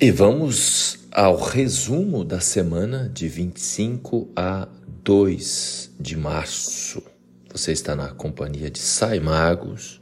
E 0.00 0.12
vamos 0.12 1.08
ao 1.10 1.36
resumo 1.36 2.24
da 2.24 2.38
semana 2.38 3.08
de 3.12 3.26
25 3.26 4.30
a 4.36 4.68
2 5.02 5.90
de 5.98 6.16
março. 6.16 7.02
Você 7.50 7.72
está 7.72 7.96
na 7.96 8.10
companhia 8.10 8.70
de 8.70 8.78
Sai 8.78 9.18
Magos, 9.18 10.00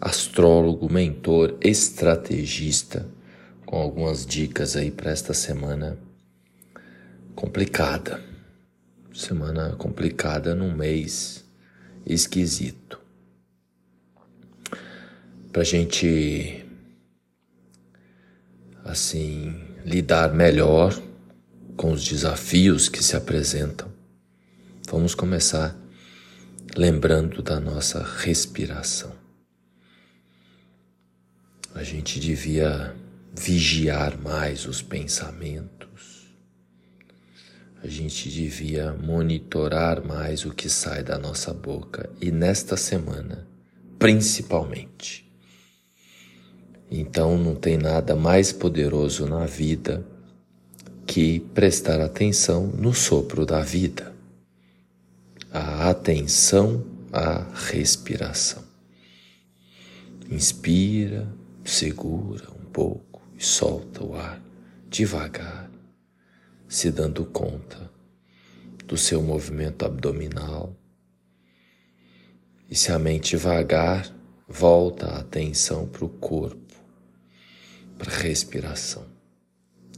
astrólogo, 0.00 0.88
mentor, 0.88 1.56
estrategista, 1.60 3.04
com 3.66 3.76
algumas 3.76 4.24
dicas 4.24 4.76
aí 4.76 4.92
para 4.92 5.10
esta 5.10 5.34
semana 5.34 5.98
complicada. 7.34 8.22
Semana 9.12 9.74
complicada 9.74 10.54
num 10.54 10.72
mês 10.72 11.44
esquisito. 12.06 13.00
Para 15.52 15.64
gente 15.64 16.61
assim 18.84 19.54
lidar 19.84 20.32
melhor 20.32 20.98
com 21.76 21.92
os 21.92 22.04
desafios 22.04 22.88
que 22.88 23.02
se 23.02 23.16
apresentam. 23.16 23.90
Vamos 24.88 25.14
começar 25.14 25.76
lembrando 26.76 27.42
da 27.42 27.58
nossa 27.58 28.02
respiração. 28.02 29.12
A 31.74 31.82
gente 31.82 32.20
devia 32.20 32.94
vigiar 33.34 34.18
mais 34.18 34.66
os 34.66 34.82
pensamentos. 34.82 36.22
A 37.82 37.88
gente 37.88 38.30
devia 38.30 38.92
monitorar 38.92 40.04
mais 40.04 40.44
o 40.44 40.50
que 40.50 40.68
sai 40.68 41.02
da 41.02 41.18
nossa 41.18 41.52
boca 41.52 42.08
e 42.20 42.30
nesta 42.30 42.76
semana, 42.76 43.46
principalmente 43.98 45.21
então 46.94 47.38
não 47.38 47.54
tem 47.54 47.78
nada 47.78 48.14
mais 48.14 48.52
poderoso 48.52 49.26
na 49.26 49.46
vida 49.46 50.04
que 51.06 51.40
prestar 51.54 52.02
atenção 52.02 52.66
no 52.66 52.92
sopro 52.92 53.46
da 53.46 53.62
vida. 53.62 54.12
A 55.50 55.88
atenção 55.88 56.84
à 57.10 57.46
respiração. 57.70 58.62
Inspira, 60.30 61.26
segura 61.64 62.50
um 62.50 62.66
pouco 62.66 63.22
e 63.38 63.42
solta 63.42 64.04
o 64.04 64.14
ar 64.14 64.42
devagar, 64.90 65.70
se 66.68 66.90
dando 66.90 67.24
conta 67.24 67.90
do 68.86 68.98
seu 68.98 69.22
movimento 69.22 69.86
abdominal. 69.86 70.76
E 72.68 72.74
se 72.74 72.92
a 72.92 72.98
mente 72.98 73.34
vagar, 73.36 74.14
volta 74.46 75.06
a 75.06 75.20
atenção 75.20 75.86
para 75.86 76.04
o 76.04 76.08
corpo 76.10 76.61
para 77.98 78.10
respiração. 78.10 79.04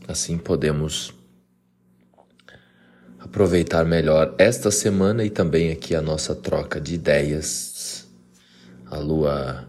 Assim 0.07 0.37
podemos 0.37 1.15
aproveitar 3.19 3.85
melhor 3.85 4.35
esta 4.39 4.71
semana 4.71 5.25
e 5.25 5.31
também 5.31 5.73
aqui 5.73 5.95
a 5.95 6.03
nossa 6.03 6.35
troca 6.35 6.81
de 6.81 6.95
ideias. 6.95 8.07
A 8.87 8.99
lua 8.99 9.67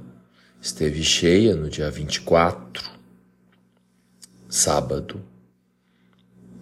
esteve 0.61 1.03
cheia 1.03 1.55
no 1.55 1.69
dia 1.69 1.89
24, 1.89 2.83
sábado, 4.49 5.21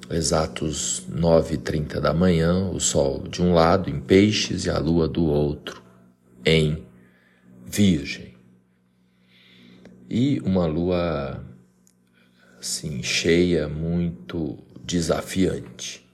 exatos 0.09 1.03
9h30 1.09 1.99
da 1.99 2.13
manhã, 2.13 2.69
o 2.69 2.79
sol 2.79 3.27
de 3.27 3.41
um 3.41 3.53
lado 3.53 3.89
em 3.89 3.99
Peixes 3.99 4.65
e 4.65 4.69
a 4.69 4.77
lua 4.77 5.07
do 5.07 5.25
outro 5.25 5.81
em 6.45 6.85
Virgem. 7.65 8.33
E 10.09 10.39
uma 10.41 10.65
lua 10.67 11.43
assim, 12.63 13.03
cheia, 13.03 13.67
muito 13.67 14.57
desafiante. 14.85 16.07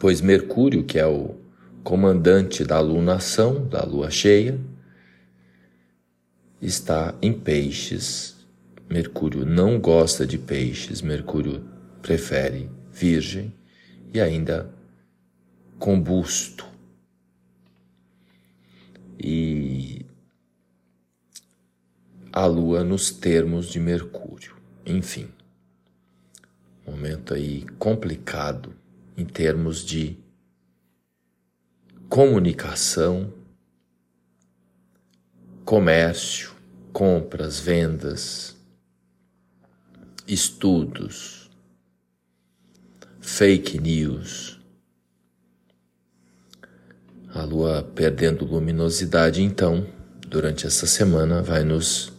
Pois 0.00 0.22
Mercúrio, 0.22 0.84
que 0.84 0.98
é 0.98 1.06
o 1.06 1.36
comandante 1.84 2.64
da 2.64 2.80
lunação, 2.80 3.68
da 3.68 3.84
lua 3.84 4.10
cheia, 4.10 4.58
está 6.62 7.14
em 7.20 7.30
peixes. 7.30 8.36
Mercúrio 8.88 9.44
não 9.44 9.78
gosta 9.78 10.26
de 10.26 10.38
peixes, 10.38 11.02
Mercúrio 11.02 11.62
prefere 12.00 12.70
virgem 12.90 13.52
e 14.14 14.20
ainda 14.22 14.74
combusto. 15.78 16.66
E 19.22 20.06
a 22.32 22.46
lua 22.46 22.82
nos 22.82 23.10
termos 23.10 23.66
de 23.68 23.78
Mercúrio. 23.78 24.57
Enfim, 24.90 25.28
momento 26.86 27.34
aí 27.34 27.66
complicado 27.78 28.74
em 29.18 29.26
termos 29.26 29.84
de 29.84 30.16
comunicação, 32.08 33.30
comércio, 35.62 36.52
compras, 36.90 37.60
vendas, 37.60 38.56
estudos, 40.26 41.50
fake 43.20 43.78
news. 43.78 44.58
A 47.34 47.42
lua 47.42 47.82
perdendo 47.94 48.46
luminosidade, 48.46 49.42
então, 49.42 49.86
durante 50.26 50.66
essa 50.66 50.86
semana, 50.86 51.42
vai 51.42 51.62
nos 51.62 52.10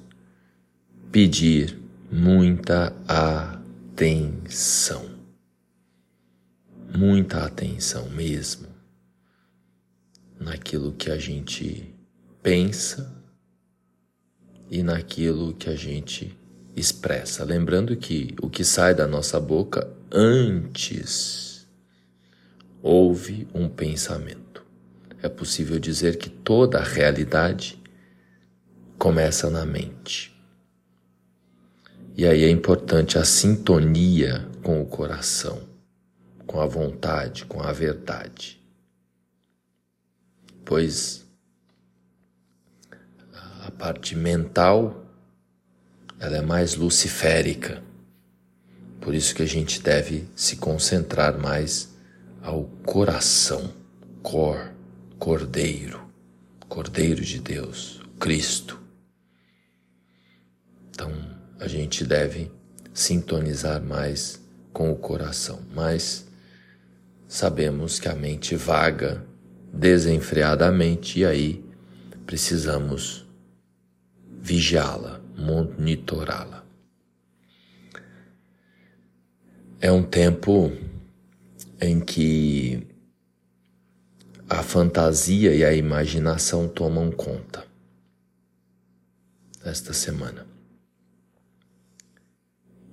pedir 1.11 1.78
muita 2.11 2.91
atenção. 3.07 5.07
Muita 6.97 7.45
atenção 7.45 8.09
mesmo 8.09 8.67
naquilo 10.39 10.93
que 10.93 11.11
a 11.11 11.17
gente 11.17 11.93
pensa 12.41 13.15
e 14.71 14.81
naquilo 14.81 15.53
que 15.53 15.69
a 15.69 15.75
gente 15.75 16.35
expressa. 16.75 17.43
Lembrando 17.43 17.95
que 17.95 18.33
o 18.41 18.49
que 18.49 18.63
sai 18.63 18.95
da 18.95 19.05
nossa 19.05 19.39
boca 19.39 19.87
antes 20.11 21.67
houve 22.81 23.47
um 23.53 23.69
pensamento. 23.69 24.65
É 25.21 25.29
possível 25.29 25.77
dizer 25.77 26.17
que 26.17 26.29
toda 26.29 26.79
a 26.79 26.83
realidade 26.83 27.79
começa 28.97 29.49
na 29.49 29.65
mente. 29.65 30.38
E 32.15 32.25
aí 32.25 32.43
é 32.43 32.49
importante 32.49 33.17
a 33.17 33.23
sintonia 33.23 34.47
com 34.63 34.81
o 34.81 34.85
coração, 34.85 35.61
com 36.45 36.59
a 36.59 36.65
vontade, 36.65 37.45
com 37.45 37.61
a 37.61 37.71
verdade. 37.71 38.61
Pois 40.65 41.25
a 43.61 43.71
parte 43.71 44.15
mental 44.15 45.05
ela 46.19 46.37
é 46.37 46.41
mais 46.41 46.75
luciférica. 46.75 47.81
Por 48.99 49.15
isso 49.15 49.33
que 49.33 49.41
a 49.41 49.47
gente 49.47 49.81
deve 49.81 50.27
se 50.35 50.57
concentrar 50.57 51.39
mais 51.39 51.89
ao 52.41 52.65
coração, 52.85 53.73
cor, 54.21 54.73
cordeiro, 55.17 56.09
cordeiro 56.67 57.23
de 57.23 57.39
Deus, 57.39 58.01
Cristo. 58.19 58.79
Então, 60.89 61.38
a 61.59 61.67
gente 61.67 62.05
deve 62.05 62.51
sintonizar 62.93 63.81
mais 63.81 64.39
com 64.71 64.91
o 64.91 64.95
coração, 64.95 65.59
mas 65.73 66.25
sabemos 67.27 67.99
que 67.99 68.07
a 68.07 68.15
mente 68.15 68.55
vaga 68.55 69.25
desenfreadamente 69.73 71.19
e 71.19 71.25
aí 71.25 71.65
precisamos 72.25 73.27
vigiá-la, 74.41 75.21
monitorá-la. 75.37 76.65
É 79.81 79.91
um 79.91 80.03
tempo 80.03 80.71
em 81.79 81.99
que 81.99 82.87
a 84.49 84.63
fantasia 84.63 85.53
e 85.53 85.63
a 85.63 85.73
imaginação 85.73 86.67
tomam 86.67 87.11
conta 87.11 87.65
esta 89.63 89.93
semana. 89.93 90.58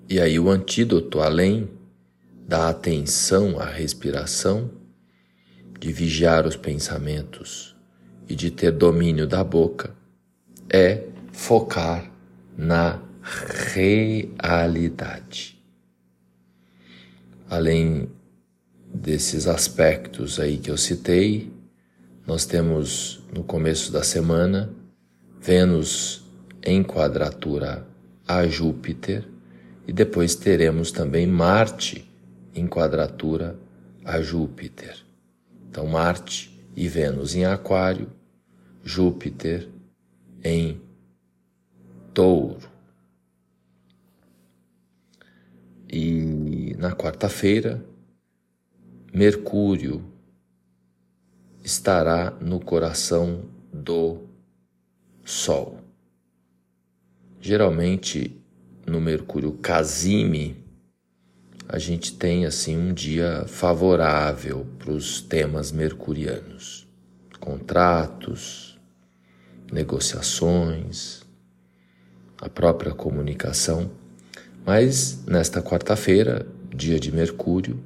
E 0.08 0.20
aí 0.20 0.38
o 0.38 0.48
antídoto, 0.48 1.20
além 1.20 1.68
da 2.46 2.68
atenção 2.68 3.58
à 3.58 3.64
respiração, 3.64 4.70
de 5.80 5.92
vigiar 5.92 6.46
os 6.46 6.56
pensamentos 6.56 7.74
e 8.28 8.34
de 8.34 8.50
ter 8.50 8.70
domínio 8.70 9.26
da 9.26 9.42
boca, 9.42 9.94
é 10.70 11.04
focar 11.32 12.10
na 12.56 13.02
realidade. 13.74 15.60
Além 17.50 18.08
desses 18.94 19.46
aspectos 19.46 20.38
aí 20.38 20.56
que 20.56 20.70
eu 20.70 20.76
citei, 20.76 21.52
nós 22.26 22.46
temos 22.46 23.22
no 23.32 23.44
começo 23.44 23.92
da 23.92 24.02
semana 24.02 24.72
Vênus 25.40 26.24
em 26.64 26.82
quadratura 26.82 27.86
a 28.26 28.46
Júpiter 28.46 29.35
e 29.86 29.92
depois 29.92 30.34
teremos 30.34 30.90
também 30.90 31.26
Marte 31.26 32.10
em 32.54 32.66
quadratura 32.66 33.56
a 34.04 34.20
Júpiter. 34.20 35.04
Então, 35.68 35.86
Marte 35.86 36.58
e 36.74 36.88
Vênus 36.88 37.34
em 37.34 37.44
Aquário, 37.44 38.10
Júpiter 38.82 39.68
em 40.42 40.80
Touro. 42.12 42.68
E 45.88 46.74
na 46.78 46.92
quarta-feira, 46.92 47.84
Mercúrio 49.12 50.04
estará 51.62 52.32
no 52.40 52.60
coração 52.60 53.44
do 53.72 54.22
Sol. 55.24 55.80
Geralmente 57.40 58.40
no 58.86 59.00
Mercúrio 59.00 59.52
Casime, 59.52 60.64
a 61.68 61.78
gente 61.78 62.12
tem 62.16 62.46
assim 62.46 62.76
um 62.78 62.94
dia 62.94 63.44
favorável 63.48 64.64
para 64.78 64.92
os 64.92 65.20
temas 65.20 65.72
mercurianos, 65.72 66.86
contratos, 67.40 68.78
negociações, 69.72 71.22
a 72.40 72.48
própria 72.48 72.94
comunicação. 72.94 73.90
Mas 74.64 75.24
nesta 75.26 75.60
quarta-feira, 75.60 76.46
dia 76.72 77.00
de 77.00 77.10
Mercúrio, 77.10 77.82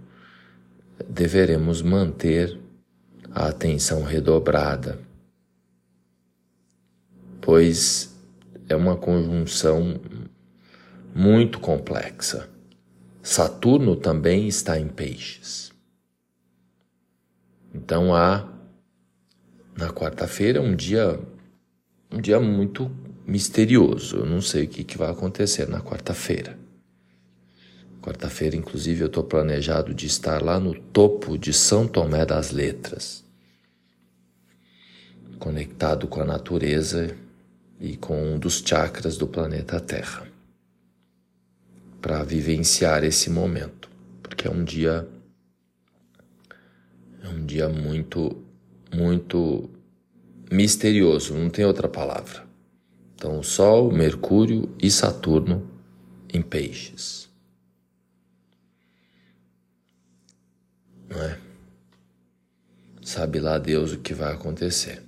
deveremos 1.09 1.81
manter 1.81 2.59
a 3.31 3.49
atenção 3.49 4.03
redobrada, 4.03 4.99
pois 7.41 8.15
é 8.69 8.77
uma 8.77 8.97
conjunção 8.97 9.99
muito 11.15 11.59
complexa. 11.61 12.49
Saturno 13.23 13.97
também 13.97 14.49
está 14.49 14.79
em 14.79 14.89
peixes. 14.89 15.73
Então 17.75 18.15
há 18.15 18.49
na 19.77 19.91
quarta-feira 19.91 20.61
um 20.61 20.75
dia 20.75 21.21
um 22.13 22.21
dia 22.21 22.41
muito 22.41 22.91
misterioso. 23.27 24.17
Eu 24.17 24.27
não 24.27 24.41
sei 24.41 24.65
o 24.65 24.69
que, 24.69 24.83
que 24.83 24.99
vai 24.99 25.11
acontecer 25.11 25.69
na 25.69 25.81
quarta-feira. 25.81 26.59
Quarta-feira, 28.03 28.57
inclusive, 28.57 29.03
eu 29.03 29.07
estou 29.07 29.23
planejado 29.23 29.95
de 29.95 30.07
estar 30.07 30.43
lá 30.43 30.59
no 30.59 30.75
topo 30.75 31.37
de 31.37 31.53
São 31.53 31.87
Tomé 31.87 32.25
das 32.25 32.51
Letras, 32.51 33.23
conectado 35.39 36.09
com 36.09 36.23
a 36.23 36.25
natureza 36.25 37.15
e 37.79 37.99
com 37.99 38.35
um 38.35 38.39
dos 38.39 38.63
chakras 38.67 39.19
do 39.19 39.29
planeta 39.29 39.79
Terra 39.79 40.30
para 42.01 42.23
vivenciar 42.23 43.05
esse 43.05 43.31
momento, 43.31 43.91
porque 44.23 44.49
é 44.49 44.51
um 44.51 44.65
dia 44.65 45.07
é 47.23 47.29
um 47.29 47.45
dia 47.45 47.69
muito 47.69 48.43
muito 48.95 49.71
misterioso, 50.51 51.35
não 51.35 51.49
tem 51.49 51.65
outra 51.65 51.89
palavra. 51.89 52.45
Então, 53.15 53.43
Sol, 53.43 53.93
Mercúrio 53.93 54.75
e 54.83 54.91
Saturno 54.91 55.71
em 56.33 56.43
Peixes. 56.43 57.29
Não 61.09 61.23
é? 61.23 61.39
Sabe 63.03 63.39
lá 63.41 63.59
Deus 63.59 63.93
o 63.93 63.99
que 63.99 64.15
vai 64.15 64.33
acontecer. 64.33 65.03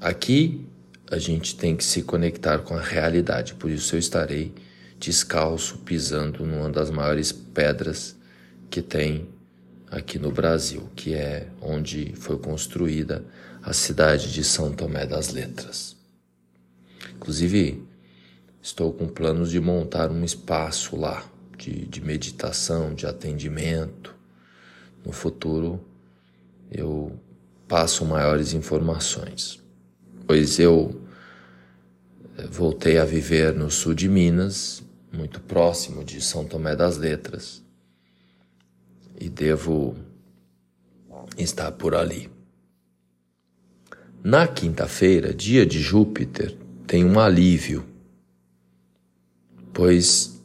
Aqui 0.00 0.66
a 1.10 1.18
gente 1.18 1.56
tem 1.56 1.76
que 1.76 1.84
se 1.84 2.02
conectar 2.02 2.60
com 2.60 2.74
a 2.74 2.80
realidade, 2.80 3.54
por 3.54 3.70
isso 3.70 3.96
eu 3.96 3.98
estarei 3.98 4.54
descalço 5.00 5.78
pisando 5.78 6.44
numa 6.44 6.68
das 6.68 6.90
maiores 6.90 7.32
pedras 7.32 8.14
que 8.68 8.82
tem 8.82 9.26
aqui 9.90 10.18
no 10.18 10.30
Brasil, 10.30 10.88
que 10.94 11.14
é 11.14 11.48
onde 11.60 12.12
foi 12.16 12.38
construída 12.38 13.24
a 13.62 13.72
cidade 13.72 14.30
de 14.30 14.44
São 14.44 14.72
Tomé 14.72 15.06
das 15.06 15.32
Letras. 15.32 15.96
Inclusive, 17.16 17.82
estou 18.60 18.92
com 18.92 19.08
planos 19.08 19.50
de 19.50 19.58
montar 19.58 20.10
um 20.10 20.22
espaço 20.22 20.96
lá 20.96 21.24
de, 21.56 21.86
de 21.86 22.00
meditação, 22.02 22.94
de 22.94 23.06
atendimento. 23.06 24.14
No 25.04 25.12
futuro, 25.12 25.82
eu 26.70 27.18
passo 27.66 28.04
maiores 28.04 28.52
informações, 28.52 29.62
pois 30.26 30.58
eu 30.58 31.00
eh, 32.36 32.46
voltei 32.46 32.98
a 32.98 33.04
viver 33.04 33.54
no 33.54 33.70
sul 33.70 33.94
de 33.94 34.08
Minas 34.08 34.82
muito 35.12 35.40
próximo 35.40 36.04
de 36.04 36.20
São 36.20 36.44
Tomé 36.44 36.76
das 36.76 36.96
Letras 36.96 37.62
e 39.18 39.28
devo 39.28 39.94
estar 41.36 41.72
por 41.72 41.94
ali. 41.94 42.30
Na 44.22 44.46
quinta-feira, 44.46 45.32
dia 45.32 45.64
de 45.64 45.80
Júpiter, 45.80 46.56
tem 46.86 47.04
um 47.04 47.18
alívio, 47.18 47.86
pois 49.72 50.40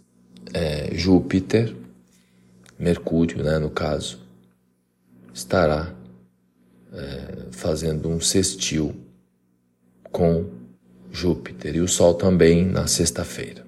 é, 0.54 0.96
Júpiter, 0.96 1.76
Mercúrio, 2.78 3.44
né, 3.44 3.58
no 3.58 3.70
caso, 3.70 4.20
estará 5.34 5.94
é, 6.94 7.48
fazendo 7.52 8.10
um 8.10 8.20
sextil 8.22 8.96
com 10.12 10.50
Júpiter 11.12 11.76
e 11.76 11.82
o 11.82 11.88
Sol 11.88 12.14
também 12.14 12.66
na 12.66 12.88
sexta-feira. 12.88 13.65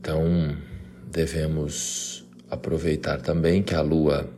Então, 0.00 0.56
devemos 1.12 2.24
aproveitar 2.48 3.20
também 3.20 3.62
que 3.62 3.74
a 3.74 3.82
Lua, 3.82 4.28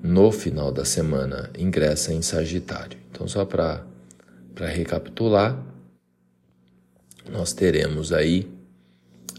no 0.00 0.30
final 0.30 0.70
da 0.70 0.84
semana, 0.84 1.50
ingressa 1.58 2.14
em 2.14 2.22
Sagitário. 2.22 2.96
Então, 3.10 3.26
só 3.26 3.44
para 3.44 3.84
recapitular, 4.56 5.60
nós 7.28 7.52
teremos 7.52 8.12
aí 8.12 8.48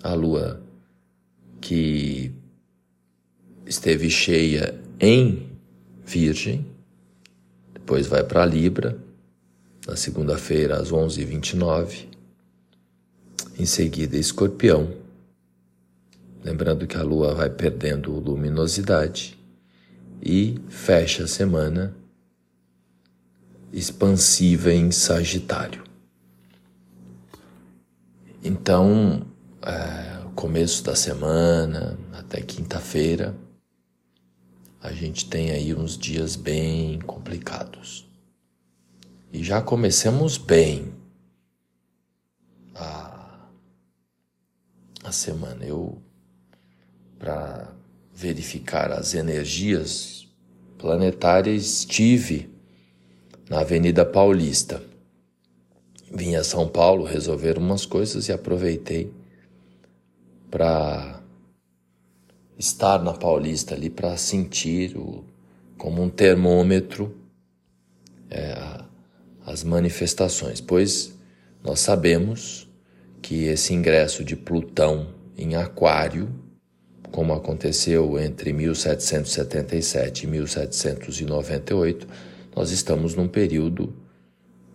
a 0.04 0.14
Lua 0.14 0.62
que 1.62 2.34
esteve 3.66 4.10
cheia 4.10 4.78
em 5.00 5.50
Virgem, 6.06 6.66
depois 7.74 8.06
vai 8.06 8.24
para 8.24 8.46
Libra, 8.46 8.98
na 9.88 9.96
segunda-feira 9.96 10.76
às 10.76 10.92
11h29 10.92 12.17
em 13.58 13.66
seguida 13.66 14.18
Escorpião, 14.18 14.94
lembrando 16.44 16.86
que 16.86 16.98
a 16.98 17.04
Lua 17.04 17.34
vai 17.34 17.50
perdendo 17.50 18.12
luminosidade 18.12 19.38
e 20.22 20.60
fecha 20.70 21.24
a 21.24 21.28
semana 21.28 21.96
expansiva 23.74 24.72
em 24.72 24.92
Sagitário. 24.92 25.84
Então, 28.44 29.26
é, 29.62 30.18
começo 30.38 30.84
da 30.84 30.96
semana 30.96 31.98
até 32.14 32.42
quinta-feira, 32.42 33.36
a 34.80 34.92
gente 34.92 35.28
tem 35.28 35.50
aí 35.50 35.74
uns 35.74 35.98
dias 35.98 36.36
bem 36.36 37.00
complicados. 37.00 38.08
E 39.34 39.44
já 39.44 39.62
começamos 39.62 40.38
bem 40.38 40.94
a 45.08 45.12
semana. 45.12 45.66
Eu, 45.66 45.98
para 47.18 47.74
verificar 48.14 48.92
as 48.92 49.14
energias 49.14 50.28
planetárias, 50.78 51.64
estive 51.64 52.50
na 53.50 53.62
Avenida 53.62 54.06
Paulista. 54.06 54.82
Vim 56.12 56.36
a 56.36 56.44
São 56.44 56.68
Paulo 56.68 57.04
resolver 57.04 57.58
umas 57.58 57.86
coisas 57.86 58.28
e 58.28 58.32
aproveitei 58.32 59.12
para 60.50 61.22
estar 62.58 63.04
na 63.04 63.14
Paulista 63.14 63.76
ali 63.76 63.90
para 63.90 64.16
sentir 64.18 64.98
o, 64.98 65.24
como 65.78 66.02
um 66.02 66.10
termômetro 66.10 67.16
é, 68.30 68.82
as 69.46 69.64
manifestações, 69.64 70.60
pois 70.60 71.14
nós 71.64 71.80
sabemos 71.80 72.67
que 73.28 73.44
esse 73.44 73.74
ingresso 73.74 74.24
de 74.24 74.38
Plutão 74.38 75.14
em 75.38 75.58
Aquário, 75.58 76.30
como 77.12 77.34
aconteceu 77.34 78.18
entre 78.18 78.54
1777 78.54 80.24
e 80.24 80.28
1798, 80.28 82.08
nós 82.56 82.72
estamos 82.72 83.16
num 83.16 83.28
período 83.28 83.94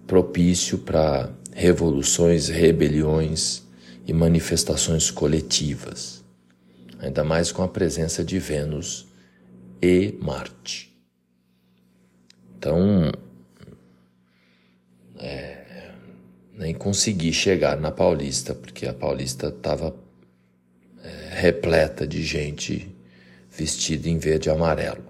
propício 0.07 0.77
para 0.77 1.33
revoluções, 1.55 2.49
rebeliões 2.49 3.63
e 4.07 4.13
manifestações 4.13 5.11
coletivas, 5.11 6.23
ainda 6.99 7.25
mais 7.25 7.51
com 7.51 7.63
a 7.63 7.69
presença 7.69 8.23
de 8.23 8.39
Vênus 8.39 9.09
e 9.81 10.15
Marte. 10.21 10.95
Então, 12.59 13.11
é, 15.19 15.52
nem 16.63 16.73
consegui 16.73 17.33
chegar 17.33 17.77
na 17.77 17.91
Paulista, 17.91 18.55
porque 18.55 18.87
a 18.87 18.95
Paulista 18.95 19.49
estava 19.49 19.95
é, 21.03 21.35
repleta 21.35 22.07
de 22.07 22.23
gente 22.23 22.95
vestida 23.51 24.09
em 24.09 24.17
verde 24.17 24.49
e 24.49 24.53
amarelo. 24.53 25.05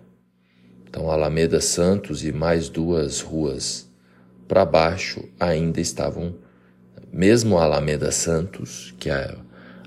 Então, 0.88 1.10
Alameda 1.10 1.60
Santos 1.60 2.24
e 2.24 2.32
mais 2.32 2.68
duas 2.68 3.20
ruas 3.20 3.86
para 4.48 4.64
baixo 4.64 5.24
ainda 5.38 5.80
estavam, 5.80 6.34
mesmo 7.12 7.58
a 7.58 7.64
Alameda 7.64 8.10
Santos, 8.10 8.94
que 8.98 9.10
é 9.10 9.36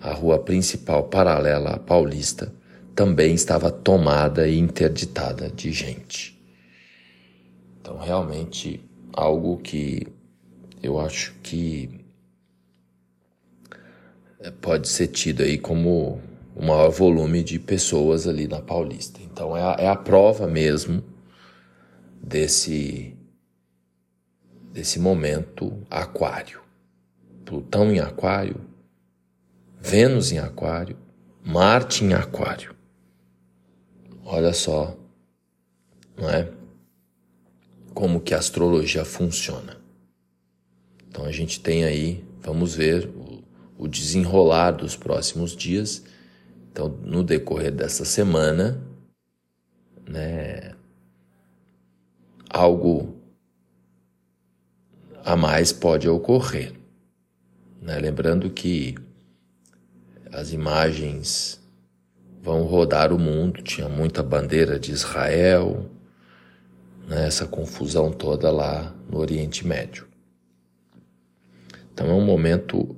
a 0.01 0.13
rua 0.13 0.39
principal 0.39 1.03
paralela 1.03 1.71
à 1.71 1.79
Paulista, 1.79 2.53
também 2.95 3.33
estava 3.33 3.71
tomada 3.71 4.47
e 4.47 4.57
interditada 4.57 5.49
de 5.49 5.71
gente. 5.71 6.39
Então, 7.81 7.97
realmente, 7.97 8.81
algo 9.13 9.57
que 9.57 10.07
eu 10.85 10.99
acho 10.99 11.33
que 11.41 12.05
pode 14.61 14.87
ser 14.87 15.07
tido 15.07 15.41
aí 15.41 15.57
como 15.57 16.21
o 16.55 16.61
maior 16.63 16.89
volume 16.89 17.43
de 17.43 17.59
pessoas 17.59 18.27
ali 18.27 18.47
na 18.47 18.61
Paulista. 18.61 19.19
Então, 19.21 19.57
é 19.57 19.61
a, 19.61 19.75
é 19.79 19.87
a 19.87 19.95
prova 19.95 20.47
mesmo 20.47 21.03
desse, 22.21 23.17
desse 24.71 24.99
momento 24.99 25.81
aquário. 25.89 26.61
Plutão 27.43 27.91
em 27.91 27.99
aquário, 27.99 28.61
Vênus 29.79 30.31
em 30.31 30.39
aquário, 30.39 30.97
Marte 31.43 32.03
em 32.03 32.13
aquário. 32.13 32.75
Olha 34.23 34.51
só, 34.51 34.97
não 36.17 36.27
é? 36.27 36.51
Como 37.93 38.19
que 38.19 38.33
a 38.33 38.39
astrologia 38.39 39.05
funciona. 39.05 39.84
Então 41.15 41.25
a 41.25 41.31
gente 41.31 41.61
tem 41.61 41.85
aí, 41.85 42.21
vamos 42.41 42.75
ver 42.75 43.07
o, 43.07 43.41
o 43.77 43.87
desenrolar 43.87 44.71
dos 44.71 44.97
próximos 44.97 45.55
dias. 45.55 46.03
Então, 46.69 46.89
no 46.89 47.23
decorrer 47.23 47.71
dessa 47.71 48.03
semana, 48.03 48.83
né, 50.05 50.75
algo 52.49 53.15
a 55.23 55.37
mais 55.37 55.71
pode 55.71 56.09
ocorrer. 56.09 56.73
Né? 57.81 57.97
Lembrando 57.97 58.49
que 58.49 58.95
as 60.33 60.51
imagens 60.51 61.61
vão 62.41 62.63
rodar 62.63 63.13
o 63.13 63.17
mundo. 63.17 63.61
Tinha 63.61 63.87
muita 63.87 64.21
bandeira 64.21 64.77
de 64.77 64.91
Israel, 64.91 65.89
né, 67.07 67.25
essa 67.25 67.47
confusão 67.47 68.11
toda 68.11 68.51
lá 68.51 68.93
no 69.09 69.17
Oriente 69.17 69.65
Médio. 69.65 70.13
Então 71.95 72.09
é 72.09 72.13
um 72.13 72.25
momento 72.25 72.93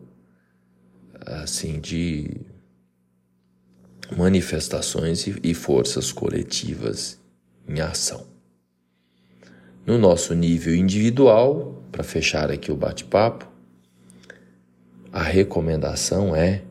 assim 1.23 1.79
de 1.79 2.41
manifestações 4.17 5.27
e 5.27 5.53
forças 5.53 6.11
coletivas 6.11 7.21
em 7.67 7.79
ação. 7.79 8.25
No 9.85 9.99
nosso 9.99 10.33
nível 10.33 10.73
individual, 10.73 11.83
para 11.91 12.03
fechar 12.03 12.49
aqui 12.49 12.71
o 12.71 12.75
bate-papo, 12.75 13.47
a 15.13 15.21
recomendação 15.21 16.35
é 16.35 16.63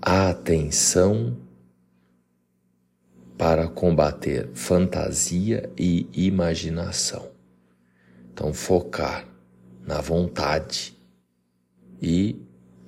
a 0.00 0.30
atenção 0.30 1.36
para 3.36 3.68
combater 3.68 4.48
fantasia 4.54 5.70
e 5.76 6.08
imaginação. 6.14 7.30
Então, 8.32 8.54
focar 8.54 9.35
na 9.86 10.00
vontade 10.00 10.96
e 12.02 12.36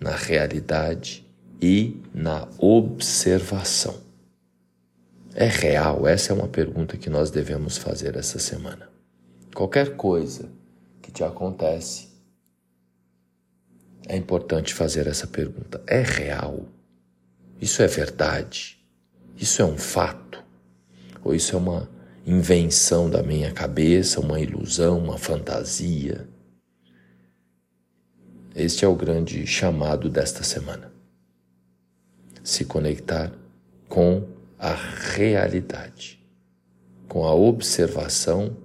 na 0.00 0.16
realidade 0.16 1.24
e 1.62 2.00
na 2.12 2.48
observação. 2.58 3.96
É 5.34 5.46
real? 5.46 6.06
Essa 6.06 6.32
é 6.32 6.34
uma 6.34 6.48
pergunta 6.48 6.96
que 6.96 7.08
nós 7.08 7.30
devemos 7.30 7.78
fazer 7.78 8.16
essa 8.16 8.38
semana. 8.38 8.90
Qualquer 9.54 9.96
coisa 9.96 10.48
que 11.00 11.12
te 11.12 11.22
acontece, 11.22 12.08
é 14.08 14.16
importante 14.16 14.74
fazer 14.74 15.06
essa 15.06 15.26
pergunta. 15.26 15.82
É 15.86 16.02
real? 16.02 16.64
Isso 17.60 17.82
é 17.82 17.86
verdade? 17.86 18.78
Isso 19.36 19.62
é 19.62 19.64
um 19.64 19.78
fato? 19.78 20.42
Ou 21.22 21.34
isso 21.34 21.54
é 21.54 21.58
uma 21.58 21.88
invenção 22.26 23.08
da 23.08 23.22
minha 23.22 23.52
cabeça, 23.52 24.20
uma 24.20 24.40
ilusão, 24.40 24.98
uma 24.98 25.18
fantasia? 25.18 26.26
Este 28.58 28.84
é 28.84 28.88
o 28.88 28.94
grande 28.96 29.46
chamado 29.46 30.10
desta 30.10 30.42
semana. 30.42 30.90
Se 32.42 32.64
conectar 32.64 33.32
com 33.88 34.26
a 34.58 34.74
realidade, 34.74 36.20
com 37.06 37.24
a 37.24 37.32
observação 37.32 38.56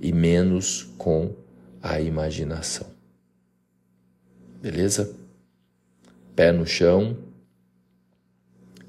e 0.00 0.12
menos 0.12 0.84
com 0.96 1.34
a 1.82 2.00
imaginação. 2.00 2.86
Beleza? 4.60 5.12
Pé 6.36 6.52
no 6.52 6.64
chão 6.64 7.16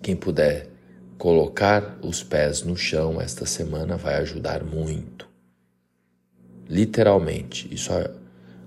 quem 0.03 0.15
puder 0.15 0.69
colocar 1.17 1.97
os 2.03 2.21
pés 2.21 2.61
no 2.61 2.77
chão 2.77 3.19
esta 3.19 3.47
semana 3.47 3.97
vai 3.97 4.17
ajudar 4.17 4.63
muito. 4.63 5.27
Literalmente. 6.69 7.73
Isso 7.73 7.91
é 7.91 8.13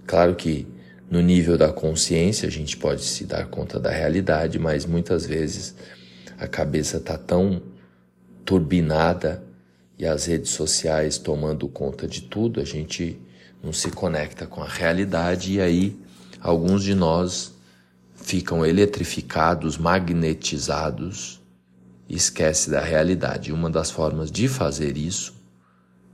claro 0.05 0.35
que 0.35 0.75
no 1.11 1.21
nível 1.21 1.57
da 1.57 1.73
consciência 1.73 2.49
a 2.49 2.51
gente 2.51 2.77
pode 2.77 3.03
se 3.05 3.25
dar 3.25 3.47
conta 3.47 3.79
da 3.79 3.91
realidade, 3.91 4.59
mas 4.59 4.85
muitas 4.85 5.25
vezes 5.25 5.75
a 6.39 6.47
cabeça 6.47 6.97
está 6.97 7.17
tão 7.17 7.63
turbinada 8.45 9.43
e 9.99 10.05
as 10.05 10.27
redes 10.27 10.51
sociais 10.51 11.17
tomando 11.17 11.69
conta 11.69 12.07
de 12.07 12.23
tudo, 12.23 12.61
a 12.61 12.65
gente 12.65 13.19
não 13.63 13.73
se 13.73 13.91
conecta 13.91 14.47
com 14.47 14.63
a 14.63 14.69
realidade 14.69 15.55
e 15.55 15.61
aí 15.61 15.99
alguns 16.41 16.83
de 16.83 16.95
nós 16.95 17.55
ficam 18.15 18.65
eletrificados, 18.67 19.79
magnetizados 19.79 21.41
e 22.09 22.17
esquece 22.17 22.71
da 22.71 22.81
realidade. 22.81 23.53
Uma 23.53 23.71
das 23.71 23.91
formas 23.91 24.31
de 24.31 24.49
fazer 24.49 24.97
isso, 24.97 25.35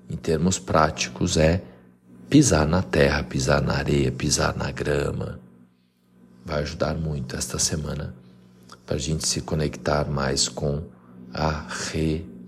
em 0.09 0.17
termos 0.17 0.59
práticos, 0.59 1.37
é 1.37 1.63
pisar 2.33 2.67
na 2.67 2.81
terra, 2.81 3.23
pisar 3.23 3.61
na 3.61 3.75
areia, 3.75 4.11
pisar 4.11 4.57
na 4.57 4.71
grama. 4.71 5.39
Vai 6.43 6.63
ajudar 6.63 6.95
muito 6.95 7.37
esta 7.37 7.59
semana 7.59 8.15
para 8.87 8.97
a 8.97 8.99
gente 8.99 9.29
se 9.29 9.43
conectar 9.43 10.09
mais 10.09 10.49
com 10.49 10.83
a 11.31 11.67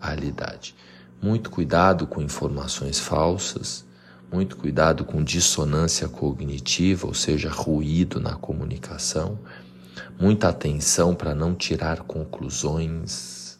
realidade. 0.00 0.74
Muito 1.20 1.50
cuidado 1.50 2.06
com 2.06 2.22
informações 2.22 2.98
falsas, 2.98 3.84
muito 4.32 4.56
cuidado 4.56 5.04
com 5.04 5.22
dissonância 5.22 6.08
cognitiva, 6.08 7.06
ou 7.06 7.12
seja, 7.12 7.50
ruído 7.50 8.18
na 8.18 8.36
comunicação, 8.36 9.38
muita 10.18 10.48
atenção 10.48 11.14
para 11.14 11.34
não 11.34 11.54
tirar 11.54 12.04
conclusões 12.04 13.58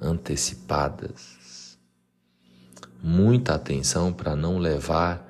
antecipadas, 0.00 1.76
muita 3.02 3.56
atenção 3.56 4.10
para 4.10 4.34
não 4.34 4.56
levar 4.56 5.23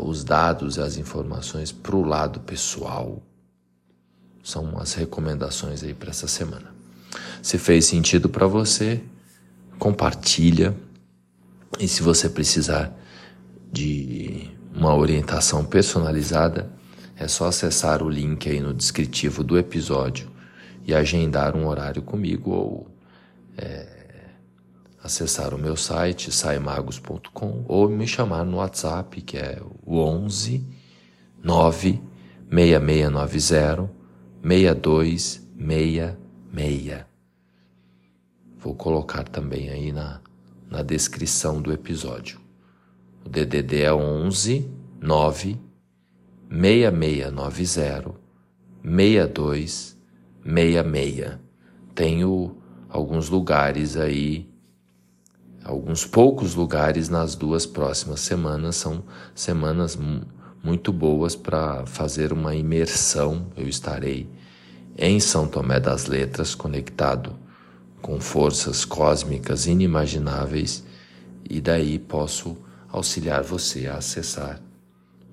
os 0.00 0.24
dados 0.24 0.76
e 0.76 0.80
as 0.80 0.96
informações 0.96 1.72
para 1.72 1.96
o 1.96 2.02
lado 2.02 2.40
pessoal. 2.40 3.22
São 4.42 4.78
as 4.78 4.94
recomendações 4.94 5.82
aí 5.82 5.94
para 5.94 6.10
essa 6.10 6.26
semana. 6.26 6.74
Se 7.42 7.58
fez 7.58 7.86
sentido 7.86 8.28
para 8.28 8.46
você, 8.46 9.00
compartilha. 9.78 10.76
E 11.78 11.86
se 11.86 12.02
você 12.02 12.28
precisar 12.28 12.92
de 13.72 14.50
uma 14.74 14.94
orientação 14.94 15.64
personalizada, 15.64 16.70
é 17.16 17.26
só 17.26 17.46
acessar 17.46 18.02
o 18.02 18.08
link 18.08 18.48
aí 18.48 18.60
no 18.60 18.72
descritivo 18.72 19.42
do 19.42 19.58
episódio 19.58 20.30
e 20.84 20.94
agendar 20.94 21.56
um 21.56 21.66
horário 21.66 22.00
comigo 22.00 22.50
ou 22.50 22.86
é, 23.56 23.97
acessar 25.02 25.52
o 25.54 25.58
meu 25.58 25.76
site 25.76 26.30
saimagos.com 26.32 27.64
ou 27.66 27.88
me 27.88 28.06
chamar 28.06 28.44
no 28.44 28.58
WhatsApp 28.58 29.20
que 29.22 29.36
é 29.36 29.60
o 29.84 29.98
11 29.98 30.64
9 31.42 32.00
6690 32.50 33.90
6266. 34.42 37.04
Vou 38.58 38.74
colocar 38.74 39.24
também 39.24 39.70
aí 39.70 39.92
na, 39.92 40.20
na 40.68 40.82
descrição 40.82 41.62
do 41.62 41.72
episódio. 41.72 42.40
O 43.24 43.28
DDD 43.28 43.82
é 43.82 43.92
11 43.92 44.68
9 45.00 45.56
6690 46.50 48.14
6266. 48.82 51.38
Tenho 51.94 52.56
alguns 52.88 53.28
lugares 53.28 53.96
aí, 53.96 54.47
alguns 55.68 56.06
poucos 56.06 56.54
lugares 56.54 57.10
nas 57.10 57.34
duas 57.34 57.66
próximas 57.66 58.20
semanas. 58.20 58.76
São 58.76 59.04
semanas 59.34 59.98
muito 60.64 60.90
boas 60.90 61.36
para 61.36 61.84
fazer 61.84 62.32
uma 62.32 62.54
imersão. 62.54 63.46
Eu 63.54 63.68
estarei 63.68 64.26
em 64.96 65.20
São 65.20 65.46
Tomé 65.46 65.78
das 65.78 66.06
Letras, 66.06 66.54
conectado 66.54 67.36
com 68.00 68.18
forças 68.18 68.86
cósmicas 68.86 69.66
inimagináveis, 69.66 70.82
e 71.48 71.60
daí 71.60 71.98
posso 71.98 72.56
auxiliar 72.88 73.42
você 73.42 73.88
a 73.88 73.98
acessar 73.98 74.58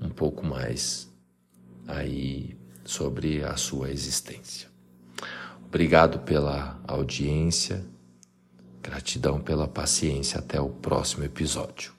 um 0.01 0.10
pouco 0.10 0.46
mais 0.46 1.10
aí 1.88 2.58
sobre 2.84 3.42
a 3.42 3.56
sua 3.56 3.89
existência. 3.89 4.68
Obrigado 5.65 6.20
pela 6.20 6.77
audiência, 6.86 7.86
gratidão 8.86 9.42
pela 9.42 9.68
paciência. 9.68 10.39
Até 10.39 10.60
o 10.60 10.70
próximo 10.70 11.24
episódio. 11.24 11.95